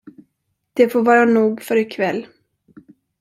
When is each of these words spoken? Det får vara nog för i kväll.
Det 0.73 0.89
får 0.89 1.03
vara 1.03 1.25
nog 1.25 1.61
för 1.61 1.75
i 1.75 1.85
kväll. 1.85 2.27